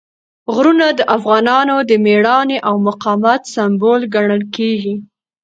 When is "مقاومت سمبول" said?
2.87-4.01